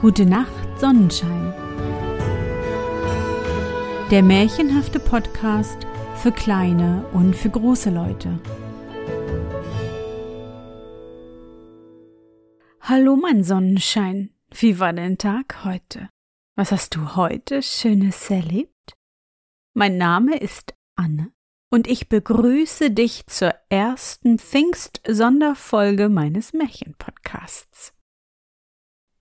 [0.00, 1.52] Gute Nacht, Sonnenschein.
[4.12, 5.76] Der märchenhafte Podcast
[6.14, 8.38] für kleine und für große Leute.
[12.80, 14.30] Hallo, mein Sonnenschein.
[14.54, 16.10] Wie war dein Tag heute?
[16.54, 18.94] Was hast du heute Schönes erlebt?
[19.74, 21.32] Mein Name ist Anne
[21.70, 27.97] und ich begrüße dich zur ersten Pfingst-Sonderfolge meines Märchenpodcasts.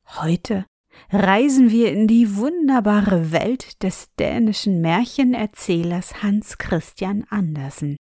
[0.08, 0.66] Heute
[1.10, 7.98] reisen wir in die wunderbare Welt des dänischen Märchenerzählers Hans Christian Andersen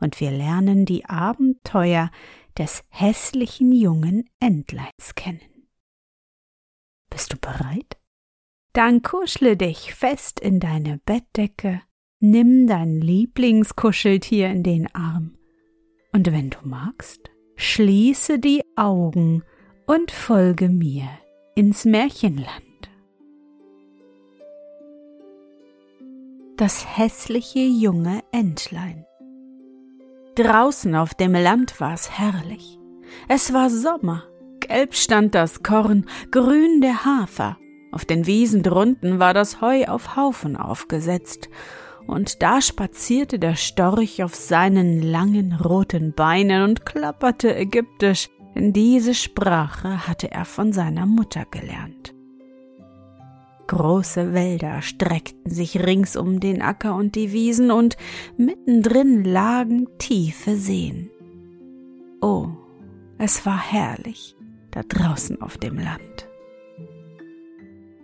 [0.00, 2.10] und wir lernen die Abenteuer
[2.58, 5.68] des hässlichen jungen Entleins kennen.
[7.10, 7.98] Bist du bereit?
[8.72, 11.82] Dann kuschle dich fest in deine Bettdecke
[12.24, 15.36] Nimm dein Lieblingskuscheltier in den Arm
[16.12, 19.42] und wenn du magst, schließe die Augen
[19.86, 21.08] und folge mir
[21.54, 22.62] ins Märchenland.
[26.56, 29.04] Das hässliche junge Entlein.
[30.34, 32.78] Draußen auf dem Land war's herrlich.
[33.28, 34.24] Es war Sommer,
[34.60, 37.58] gelb stand das Korn, grün der Hafer,
[37.90, 41.50] auf den Wiesen drunten war das Heu auf Haufen aufgesetzt,
[42.06, 49.14] und da spazierte der Storch auf seinen langen roten Beinen und klapperte ägyptisch, denn diese
[49.14, 52.14] Sprache hatte er von seiner Mutter gelernt.
[53.66, 57.96] Große Wälder streckten sich rings um den Acker und die Wiesen, und
[58.36, 61.10] mittendrin lagen tiefe Seen.
[62.20, 62.48] Oh,
[63.18, 64.36] es war herrlich
[64.72, 66.28] da draußen auf dem Land.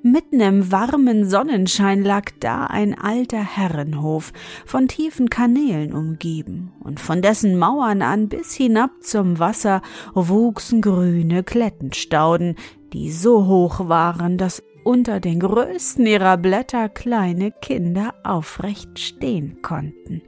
[0.02, 4.32] Mitten im warmen Sonnenschein lag da ein alter Herrenhof,
[4.64, 9.82] von tiefen Kanälen umgeben, und von dessen Mauern an bis hinab zum Wasser
[10.14, 12.54] wuchsen grüne Klettenstauden,
[12.92, 20.22] die so hoch waren, dass unter den größten ihrer Blätter kleine Kinder aufrecht stehen konnten.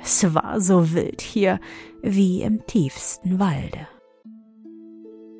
[0.00, 1.60] Es war so wild hier
[2.02, 3.86] wie im tiefsten Walde.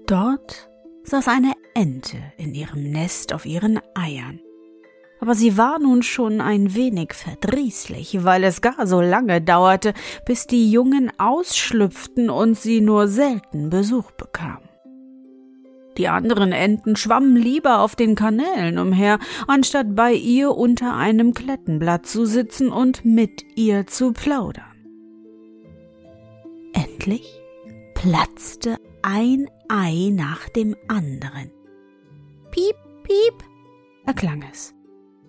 [0.07, 0.69] Dort
[1.05, 4.41] saß eine Ente in ihrem Nest auf ihren Eiern.
[5.21, 9.95] Aber sie war nun schon ein wenig verdrießlich, weil es gar so lange dauerte,
[10.27, 14.59] bis die Jungen ausschlüpften und sie nur selten Besuch bekam.
[15.99, 22.07] Die anderen Enten schwammen lieber auf den Kanälen umher, anstatt bei ihr unter einem Klettenblatt
[22.07, 24.65] zu sitzen und mit ihr zu plaudern.
[26.73, 27.41] Endlich
[27.95, 31.51] platzte ein Ei nach dem anderen.
[32.53, 33.43] Piep, piep,
[34.05, 34.75] erklang es.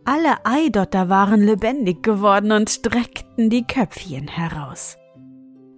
[0.04, 4.98] Alle Eidotter waren lebendig geworden und streckten die Köpfchen heraus.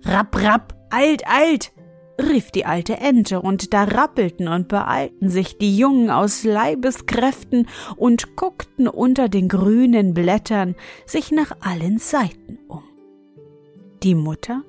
[0.06, 1.72] Rapp, rapp, eilt, eilt,
[2.20, 8.36] rief die alte Ente, und da rappelten und beeilten sich die Jungen aus Leibeskräften und
[8.36, 10.74] guckten unter den grünen Blättern
[11.06, 12.82] sich nach allen Seiten um.
[14.02, 14.64] Die Mutter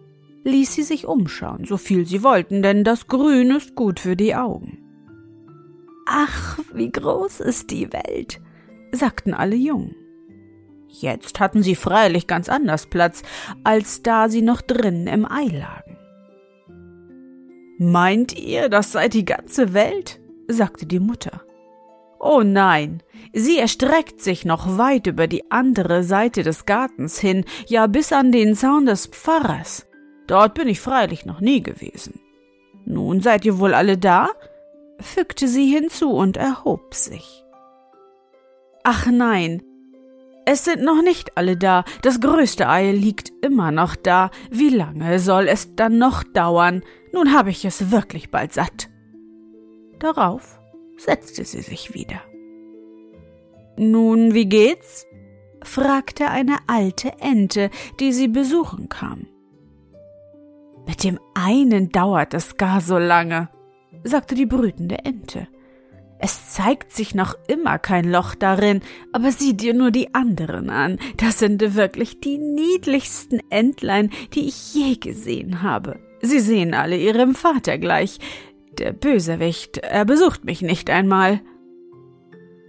[0.45, 4.35] ließ sie sich umschauen, so viel sie wollten, denn das Grün ist gut für die
[4.35, 4.86] Augen.
[6.06, 8.41] Ach, wie groß ist die Welt,
[8.93, 9.97] sagten alle Jungen.
[10.89, 13.22] Jetzt hatten sie freilich ganz anders Platz,
[13.65, 15.97] als da sie noch drinnen im Ei lagen.
[17.78, 20.21] Meint ihr, das sei die ganze Welt?
[20.49, 21.43] sagte die Mutter.
[22.19, 23.03] Oh nein,
[23.34, 28.33] sie erstreckt sich noch weit über die andere Seite des Gartens hin, ja bis an
[28.33, 29.87] den Zaun des Pfarrers.
[30.27, 32.21] Dort bin ich freilich noch nie gewesen.
[32.87, 34.31] Nun seid ihr wohl alle da?
[35.01, 37.45] Fügte sie hinzu und erhob sich.
[38.84, 39.62] Ach nein,
[40.49, 44.31] es sind noch nicht alle da, das größte Ei liegt immer noch da.
[44.49, 46.84] Wie lange soll es dann noch dauern?
[47.12, 48.89] Nun habe ich es wirklich bald satt.
[49.99, 50.61] Darauf
[50.97, 52.21] setzte sie sich wieder.
[53.77, 55.05] Nun, wie geht's?
[55.65, 59.27] fragte eine alte Ente, die sie besuchen kam.
[60.87, 63.48] Mit dem einen dauert es gar so lange,
[64.07, 65.49] sagte die brütende Ente.
[66.19, 68.81] Es zeigt sich noch immer kein Loch darin,
[69.13, 70.99] aber sieh dir nur die anderen an.
[71.19, 75.99] Das sind wirklich die niedlichsten Entlein, die ich je gesehen habe.
[76.23, 78.19] Sie sehen alle ihrem Vater gleich.
[78.79, 81.41] Der Bösewicht, er besucht mich nicht einmal.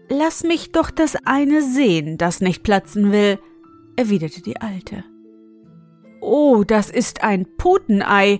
[0.10, 3.40] Lass mich doch das eine sehen, das nicht platzen will,
[3.96, 5.04] erwiderte die Alte.
[6.22, 8.40] Oh, das ist ein Putenei.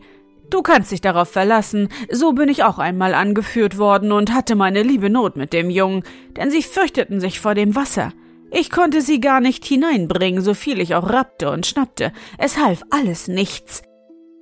[0.50, 4.82] Du kannst dich darauf verlassen, so bin ich auch einmal angeführt worden und hatte meine
[4.82, 6.04] liebe Not mit dem Jungen,
[6.38, 8.14] denn sie fürchteten sich vor dem Wasser.
[8.50, 12.14] Ich konnte sie gar nicht hineinbringen, so viel ich auch rappte und schnappte.
[12.38, 13.84] Es half alles nichts.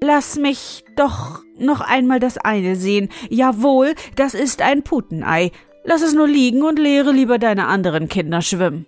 [0.03, 3.09] Lass mich doch noch einmal das eine sehen.
[3.29, 5.51] Jawohl, das ist ein Putenei.
[5.83, 8.85] Lass es nur liegen und lehre lieber deine anderen Kinder schwimmen.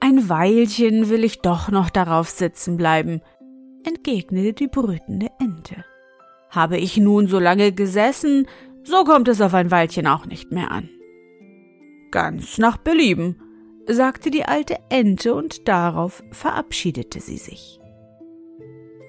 [0.00, 3.20] Ein Weilchen will ich doch noch darauf sitzen bleiben,
[3.84, 5.28] entgegnete die brütende.
[6.58, 8.48] Habe ich nun so lange gesessen,
[8.82, 10.88] so kommt es auf ein Weilchen auch nicht mehr an.
[12.10, 13.40] Ganz nach Belieben,
[13.86, 17.78] sagte die alte Ente und darauf verabschiedete sie sich.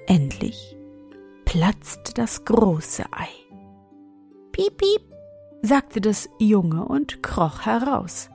[0.06, 0.78] Endlich
[1.44, 3.30] platzte das große Ei.
[4.52, 5.02] Piep, piep,
[5.64, 8.30] sagte das Junge und kroch heraus.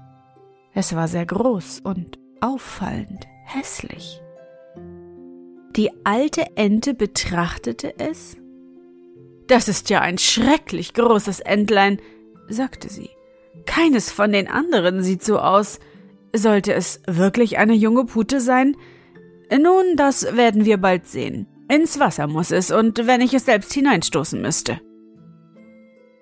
[0.73, 4.21] Es war sehr groß und auffallend hässlich.
[5.77, 8.37] Die alte Ente betrachtete es.
[9.47, 12.01] Das ist ja ein schrecklich großes Entlein,
[12.49, 13.11] sagte sie.
[13.67, 15.81] Keines von den anderen sieht so aus.
[16.35, 18.77] Sollte es wirklich eine junge Pute sein?
[19.51, 21.47] Nun, das werden wir bald sehen.
[21.69, 24.81] Ins Wasser muss es, und wenn ich es selbst hineinstoßen müsste.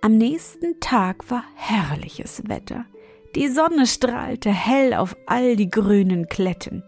[0.00, 2.86] Am nächsten Tag war herrliches Wetter.
[3.34, 6.82] Die Sonne strahlte hell auf all die grünen Kletten.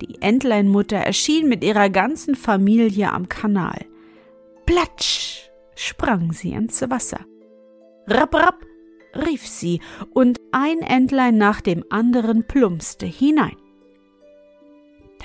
[0.00, 3.84] Die Entleinmutter erschien mit ihrer ganzen Familie am Kanal.
[4.66, 7.20] Platsch sprang sie ins Wasser.
[8.06, 8.66] Rapp, rapp
[9.14, 9.80] rief sie,
[10.12, 13.56] und ein Entlein nach dem anderen plumpste hinein.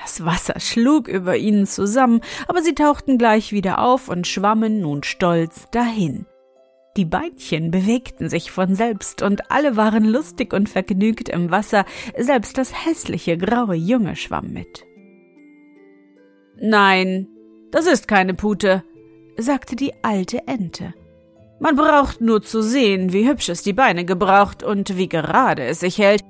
[0.02, 5.04] Das Wasser schlug über ihnen zusammen, aber sie tauchten gleich wieder auf und schwammen nun
[5.04, 6.26] stolz dahin.
[6.96, 11.86] Die Beinchen bewegten sich von selbst und alle waren lustig und vergnügt im Wasser,
[12.18, 14.86] selbst das hässliche graue Junge schwamm mit.
[16.62, 17.28] Nein,
[17.72, 18.84] das ist keine Pute,
[19.42, 20.94] sagte die alte Ente.
[21.60, 25.82] Man braucht nur zu sehen, wie hübsch es die Beine gebraucht und wie gerade es
[25.82, 26.24] sich hält.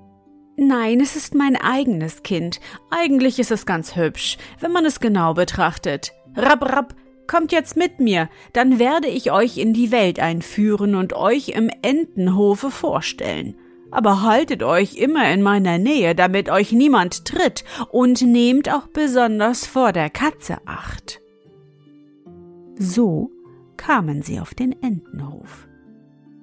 [0.57, 2.59] Nein, es ist mein eigenes Kind.
[2.89, 6.11] Eigentlich ist es ganz hübsch, wenn man es genau betrachtet.
[6.35, 6.95] Rapp, rapp,
[7.27, 11.69] kommt jetzt mit mir, dann werde ich euch in die Welt einführen und euch im
[11.81, 13.55] Entenhofe vorstellen.
[13.91, 19.65] Aber haltet euch immer in meiner Nähe, damit euch niemand tritt, und nehmt auch besonders
[19.65, 21.21] vor der Katze acht.
[22.79, 23.29] So
[23.75, 25.67] kamen sie auf den Entenhof.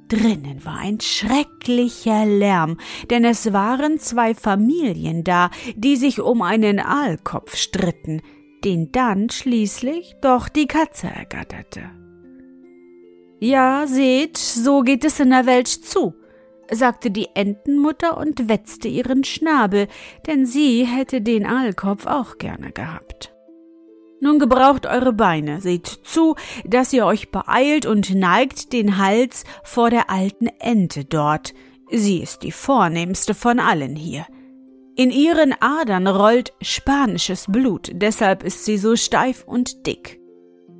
[0.09, 2.79] Drinnen war ein schrecklicher Lärm,
[3.11, 8.21] denn es waren zwei Familien da, die sich um einen Aalkopf stritten,
[8.65, 11.91] den dann schließlich doch die Katze ergatterte.
[13.41, 16.15] Ja, seht, so geht es in der Welt zu,
[16.71, 19.89] sagte die Entenmutter und wetzte ihren Schnabel,
[20.27, 23.36] denn sie hätte den Aalkopf auch gerne gehabt.
[24.21, 29.91] Nun gebraucht eure Beine, seht zu, dass ihr euch beeilt und neigt den Hals vor
[29.91, 31.55] der alten Ente dort.
[31.91, 34.27] Sie ist die vornehmste von allen hier.
[34.97, 40.19] In ihren Adern rollt spanisches Blut, deshalb ist sie so steif und dick.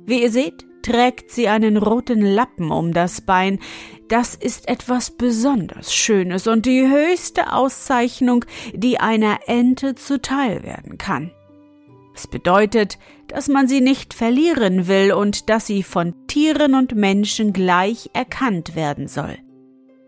[0.05, 3.59] Wie ihr seht, trägt sie einen roten Lappen um das Bein.
[4.07, 11.31] Das ist etwas besonders Schönes und die höchste Auszeichnung, die einer Ente zuteil werden kann.
[12.17, 12.97] Es bedeutet,
[13.27, 18.75] dass man sie nicht verlieren will und dass sie von Tieren und Menschen gleich erkannt
[18.75, 19.37] werden soll.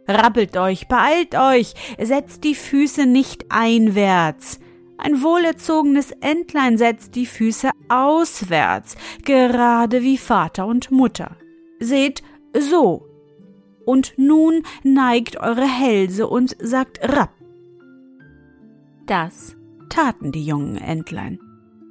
[0.08, 4.60] Rappelt euch, beeilt euch, setzt die Füße nicht einwärts.
[4.98, 11.38] Ein wohlerzogenes Entlein setzt die Füße auswärts, gerade wie Vater und Mutter.
[11.80, 12.24] Seht,
[12.58, 13.06] so.
[13.86, 17.36] Und nun neigt eure Hälse und sagt rapp.
[19.06, 19.56] Das
[19.90, 21.40] taten die jungen Entlein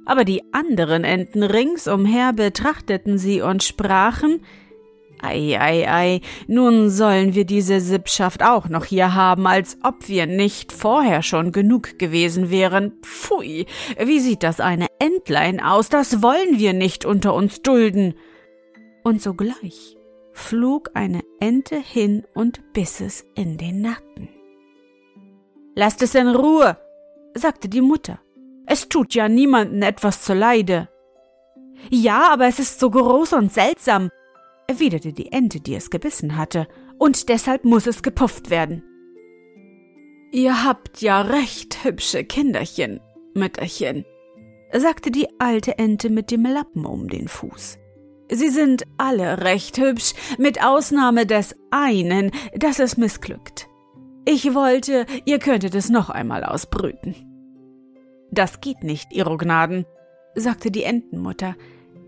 [0.09, 4.41] aber die anderen Enten ringsumher betrachteten sie und sprachen
[5.21, 10.25] Ei, ei, ei, nun sollen wir diese Sippschaft auch noch hier haben, als ob wir
[10.27, 12.93] nicht vorher schon genug gewesen wären.
[13.01, 13.65] Pfui,
[14.01, 15.89] wie sieht das eine Entlein aus?
[15.89, 18.13] Das wollen wir nicht unter uns dulden.
[19.03, 19.97] Und sogleich
[20.31, 24.29] flog eine Ente hin und biss es in den Nacken.
[25.75, 26.77] Lasst es in Ruhe,
[27.33, 28.19] sagte die Mutter.
[28.71, 30.89] Es tut ja niemanden etwas zuleide.
[31.89, 34.11] Ja, aber es ist so groß und seltsam,
[34.67, 36.67] erwiderte die Ente, die es gebissen hatte,
[36.99, 38.83] und deshalb muss es gepufft werden.
[40.31, 42.99] Ihr habt ja recht hübsche Kinderchen,
[43.33, 44.05] Mütterchen,
[44.71, 47.79] sagte die alte Ente mit dem Lappen um den Fuß.
[48.31, 53.67] Sie sind alle recht hübsch, mit Ausnahme des einen, das es missglückt.
[54.25, 57.28] Ich wollte, ihr könntet es noch einmal ausbrüten.
[58.31, 59.85] Das geht nicht, Ihro Gnaden,
[60.35, 61.55] sagte die Entenmutter.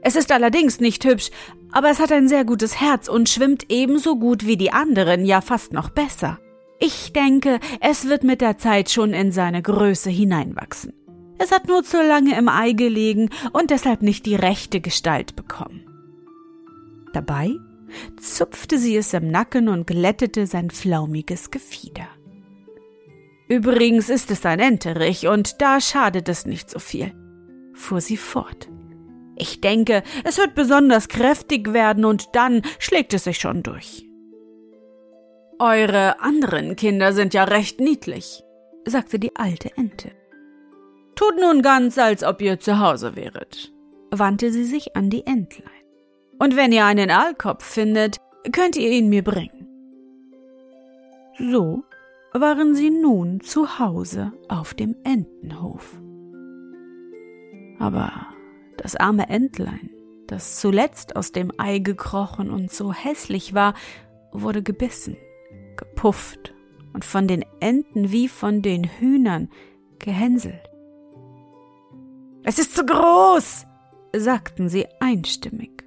[0.02, 1.30] Es ist allerdings nicht hübsch,
[1.72, 5.42] aber es hat ein sehr gutes Herz und schwimmt ebenso gut wie die anderen, ja
[5.42, 6.40] fast noch besser.
[6.80, 10.94] Ich denke, es wird mit der Zeit schon in seine Größe hineinwachsen.
[11.38, 15.86] Es hat nur zu lange im Ei gelegen und deshalb nicht die rechte Gestalt bekommen.
[17.14, 17.56] Dabei
[18.20, 22.08] zupfte sie es im Nacken und glättete sein flaumiges Gefieder.
[23.52, 27.12] Übrigens ist es ein Enterich, und da schadet es nicht so viel,
[27.74, 28.70] fuhr sie fort.
[29.36, 34.08] Ich denke, es wird besonders kräftig werden, und dann schlägt es sich schon durch.
[35.60, 38.42] Eure anderen Kinder sind ja recht niedlich,
[38.86, 40.12] sagte die alte Ente.
[41.16, 43.74] Tut nun ganz, als ob ihr zu Hause wäret,
[44.12, 45.66] wandte sie sich an die Entlein.
[46.40, 48.16] Und wenn ihr einen Aalkopf findet,
[48.54, 49.68] könnt ihr ihn mir bringen.
[51.38, 51.84] So
[52.34, 56.00] waren sie nun zu Hause auf dem Entenhof.
[57.80, 58.28] Aber
[58.78, 59.90] das arme Entlein,
[60.28, 63.74] das zuletzt aus dem Ei gekrochen und so hässlich war,
[64.32, 65.18] wurde gebissen,
[65.76, 66.54] gepufft
[66.94, 69.50] und von den Enten wie von den Hühnern
[70.00, 70.70] gehänselt.
[72.44, 73.66] Es ist zu groß,
[74.16, 75.81] sagten sie einstimmig.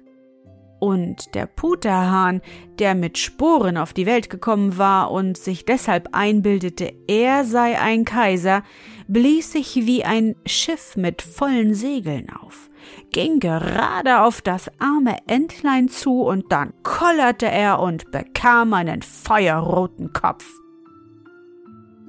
[0.79, 2.41] Und der Puterhahn,
[2.79, 8.05] der mit Sporen auf die Welt gekommen war und sich deshalb einbildete, er sei ein
[8.05, 8.63] Kaiser,
[9.07, 12.69] blies sich wie ein Schiff mit vollen Segeln auf,
[13.11, 20.11] ging gerade auf das arme Entlein zu und dann kollerte er und bekam einen feuerroten
[20.13, 20.45] Kopf.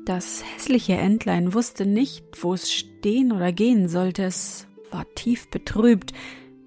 [0.06, 4.22] Das hässliche Entlein wusste nicht, wo es stehen oder gehen sollte.
[4.22, 6.12] Es war tief betrübt,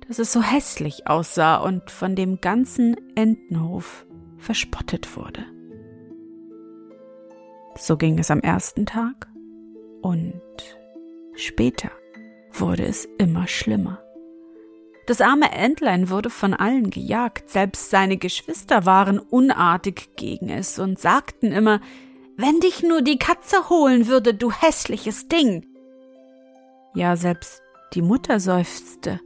[0.10, 4.08] dass es so hässlich aussah und von dem ganzen Entenhof
[4.40, 5.46] verspottet wurde.
[7.76, 9.28] So ging es am ersten Tag
[10.02, 10.42] und
[11.36, 11.92] später
[12.52, 14.02] wurde es immer schlimmer.
[15.06, 20.98] Das arme Entlein wurde von allen gejagt, selbst seine Geschwister waren unartig gegen es und
[20.98, 21.82] sagten immer,
[22.36, 25.68] wenn dich nur die Katze holen würde, du hässliches Ding.
[26.96, 27.62] Ja, selbst
[27.94, 29.20] die Mutter seufzte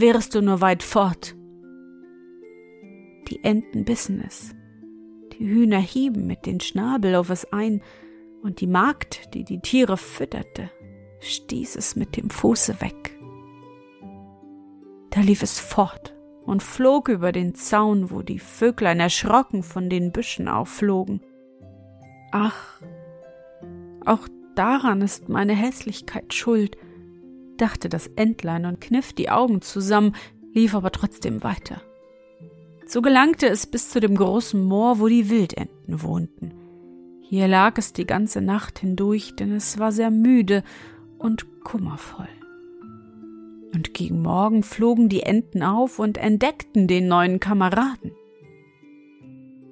[0.00, 1.34] wärest du nur weit fort.
[3.28, 4.54] Die Enten bissen es,
[5.32, 7.82] die Hühner hieben mit den Schnabel auf es ein,
[8.42, 10.70] und die Magd, die die Tiere fütterte,
[11.20, 13.18] stieß es mit dem Fuße weg.
[15.10, 20.12] Da lief es fort und flog über den Zaun, wo die Vöglein erschrocken von den
[20.12, 21.20] Büschen aufflogen.
[22.30, 22.80] Ach,
[24.04, 26.76] auch daran ist meine Hässlichkeit schuld,
[27.56, 30.14] dachte das Entlein und kniff die Augen zusammen,
[30.52, 31.80] lief aber trotzdem weiter.
[32.86, 36.54] So gelangte es bis zu dem großen Moor, wo die Wildenten wohnten.
[37.20, 40.62] Hier lag es die ganze Nacht hindurch, denn es war sehr müde
[41.18, 42.28] und kummervoll.
[43.74, 48.12] Und gegen Morgen flogen die Enten auf und entdeckten den neuen Kameraden.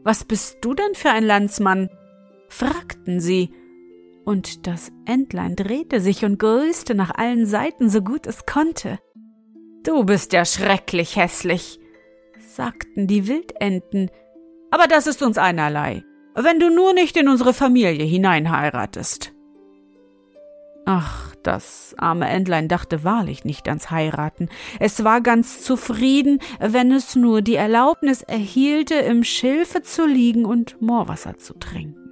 [0.03, 1.88] Was bist du denn für ein Landsmann?
[2.49, 3.50] fragten sie,
[4.25, 8.99] und das Entlein drehte sich und grüßte nach allen Seiten so gut es konnte.
[9.83, 11.78] Du bist ja schrecklich hässlich,
[12.38, 14.11] sagten die Wildenten,
[14.71, 16.04] aber das ist uns einerlei,
[16.35, 19.33] wenn du nur nicht in unsere Familie hineinheiratest.
[20.87, 24.49] Ach, das arme Entlein dachte wahrlich nicht ans Heiraten.
[24.81, 30.81] Es war ganz zufrieden, wenn es nur die Erlaubnis erhielte, im Schilfe zu liegen und
[30.83, 32.03] Moorwasser zu trinken.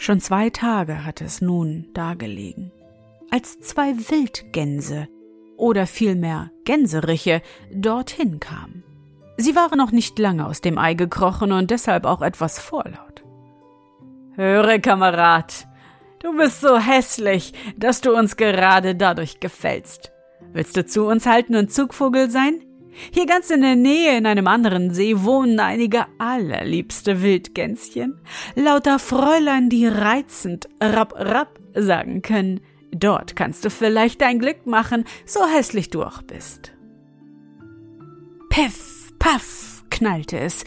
[0.00, 2.72] Schon zwei Tage hatte es nun dagelegen,
[3.30, 5.08] als zwei Wildgänse
[5.58, 8.82] oder vielmehr Gänseriche dorthin kamen.
[9.36, 13.24] Sie waren noch nicht lange aus dem Ei gekrochen und deshalb auch etwas vorlaut.
[14.36, 15.68] Höre, Kamerad,
[16.22, 20.12] du bist so hässlich, dass du uns gerade dadurch gefällst.
[20.54, 22.62] Willst du zu uns halten und Zugvogel sein?
[23.12, 28.20] Hier ganz in der Nähe in einem anderen See wohnen einige allerliebste Wildgänschen,
[28.54, 32.60] lauter Fräulein, die reizend rapp rapp sagen können.
[32.92, 36.72] Dort kannst du vielleicht dein Glück machen, so hässlich du auch bist.
[38.48, 40.64] Piff, paff, knallte es,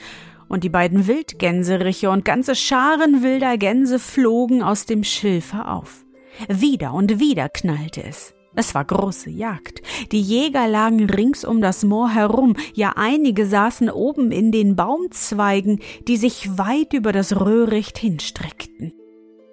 [0.47, 6.05] und die beiden Wildgänseriche und ganze Scharen wilder Gänse flogen aus dem Schilfe auf.
[6.47, 8.33] Wieder und wieder knallte es.
[8.55, 9.81] Es war große Jagd.
[10.12, 15.79] Die Jäger lagen rings um das Moor herum, ja einige saßen oben in den Baumzweigen,
[16.07, 18.93] die sich weit über das Röhricht hinstreckten.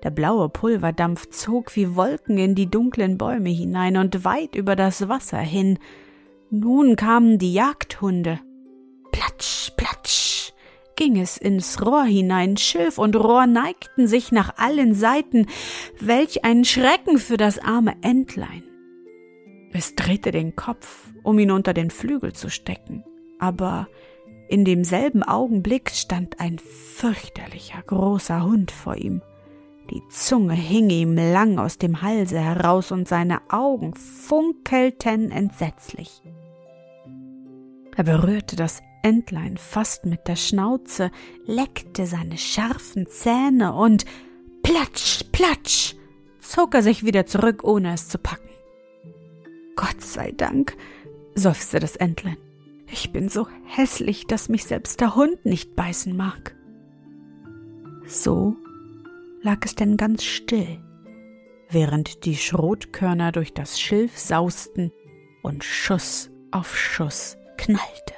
[0.03, 5.09] Der blaue Pulverdampf zog wie Wolken in die dunklen Bäume hinein und weit über das
[5.09, 5.79] Wasser hin.
[6.51, 8.41] Nun kamen die Jagdhunde.
[9.13, 10.53] Platsch, platsch
[11.01, 15.47] ging es ins Rohr hinein, Schilf und Rohr neigten sich nach allen Seiten.
[15.99, 18.70] Welch ein Schrecken für das arme Entlein.
[19.73, 23.05] Es drehte den Kopf, um ihn unter den Flügel zu stecken,
[23.39, 23.89] aber
[24.49, 29.23] in demselben Augenblick stand ein fürchterlicher großer Hund vor ihm.
[29.91, 36.23] Die Zunge hing ihm lang aus dem Halse heraus und seine Augen funkelten entsetzlich.
[37.97, 41.11] Er berührte das Entlein fast mit der Schnauze,
[41.47, 44.05] leckte seine scharfen Zähne und
[44.63, 45.95] platsch, platsch,
[46.41, 48.50] zog er sich wieder zurück, ohne es zu packen.
[49.81, 50.77] Gott sei Dank,
[51.35, 52.37] seufzte das Entlein.
[52.93, 56.55] Ich bin so hässlich, dass mich selbst der Hund nicht beißen mag.
[58.07, 58.57] So
[59.41, 60.79] lag es denn ganz still,
[61.71, 64.93] während die Schrotkörner durch das Schilf sausten
[65.43, 68.15] und Schuss auf Schuss knallte.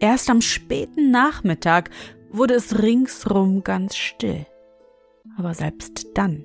[0.00, 1.90] Erst am späten Nachmittag
[2.28, 4.46] wurde es ringsrum ganz still.
[5.38, 6.44] Aber selbst dann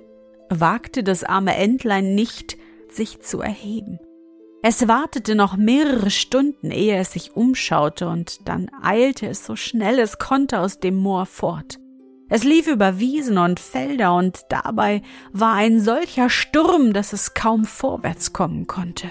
[0.51, 2.55] wagte das arme Entlein nicht,
[2.91, 3.99] sich zu erheben.
[4.61, 9.99] Es wartete noch mehrere Stunden, ehe es sich umschaute, und dann eilte es so schnell
[9.99, 11.79] es konnte aus dem Moor fort.
[12.27, 17.63] Es lief über Wiesen und Felder, und dabei war ein solcher Sturm, dass es kaum
[17.63, 19.09] vorwärts kommen konnte.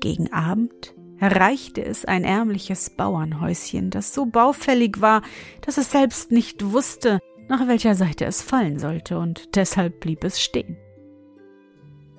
[0.00, 5.22] Gegen Abend erreichte es ein ärmliches Bauernhäuschen, das so baufällig war,
[5.62, 10.42] dass es selbst nicht wusste, nach welcher Seite es fallen sollte, und deshalb blieb es
[10.42, 10.76] stehen.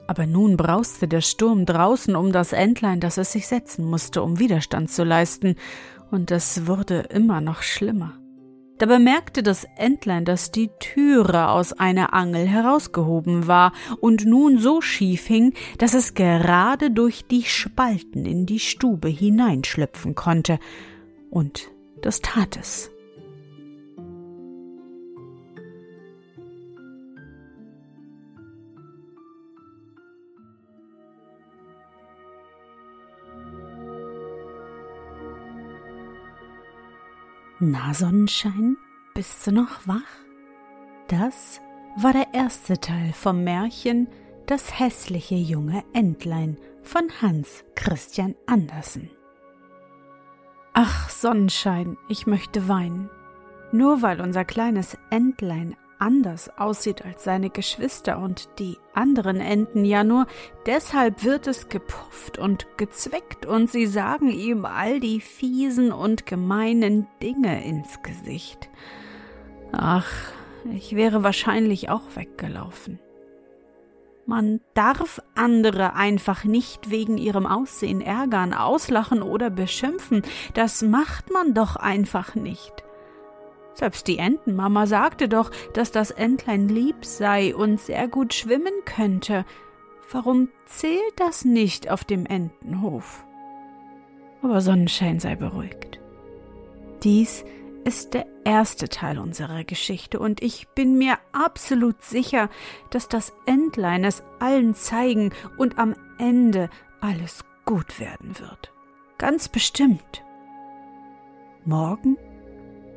[0.08, 4.40] Aber nun brauste der Sturm draußen um das Entlein, dass es sich setzen musste, um
[4.40, 5.56] Widerstand zu leisten,
[6.10, 8.14] und es wurde immer noch schlimmer.
[8.78, 14.82] Da bemerkte das Entlein, dass die Türe aus einer Angel herausgehoben war und nun so
[14.82, 20.60] schief hing, dass es gerade durch die Spalten in die Stube hineinschlüpfen konnte.
[21.32, 21.72] Und
[22.02, 22.92] das tat es.
[37.60, 38.78] Na, Sonnenschein,
[39.16, 39.96] bist du noch wach?
[41.08, 41.60] Das
[41.98, 44.08] war der erste Teil vom Märchen
[44.46, 49.10] Das hässliche junge Entlein von Hans Christian Andersen.
[50.74, 53.10] Ach, Sonnenschein, ich möchte weinen.
[53.72, 60.04] Nur weil unser kleines Entlein anders aussieht als seine Geschwister und die anderen Enten ja
[60.04, 60.28] nur,
[60.66, 67.08] deshalb wird es gepufft und gezweckt und sie sagen ihm all die fiesen und gemeinen
[67.22, 68.70] Dinge ins Gesicht.
[69.72, 70.12] Ach,
[70.72, 73.00] ich wäre wahrscheinlich auch weggelaufen.
[74.26, 80.22] Man darf andere einfach nicht wegen ihrem Aussehen ärgern, auslachen oder beschimpfen,
[80.54, 82.84] das macht man doch einfach nicht.
[83.78, 89.46] Selbst die Entenmama sagte doch, dass das Entlein lieb sei und sehr gut schwimmen könnte.
[90.12, 93.24] Warum zählt das nicht auf dem Entenhof?
[94.42, 96.00] Aber Sonnenschein sei beruhigt.
[97.04, 97.46] Dies
[97.84, 102.50] ist der erste Teil unserer Geschichte und ich bin mir absolut sicher,
[102.90, 108.72] dass das Entlein es allen zeigen und am Ende alles gut werden wird.
[109.20, 110.24] Ganz bestimmt.
[111.64, 112.18] Morgen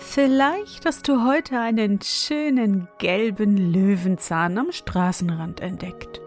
[0.00, 6.20] Vielleicht hast du heute einen schönen gelben Löwenzahn am Straßenrand entdeckt.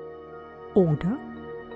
[0.73, 1.17] Oder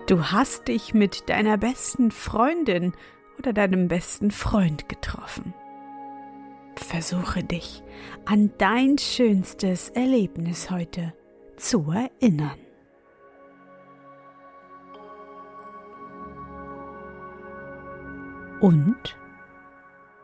[0.07, 2.93] du hast dich mit deiner besten Freundin
[3.39, 5.53] oder deinem besten Freund getroffen.
[6.75, 7.81] Versuche dich
[8.25, 11.13] an dein schönstes Erlebnis heute
[11.55, 12.59] zu erinnern.
[18.59, 19.17] Und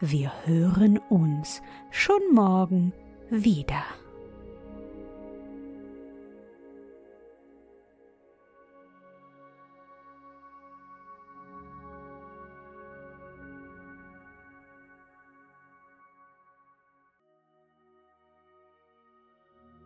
[0.00, 2.92] Wir hören uns schon morgen
[3.30, 3.84] wieder.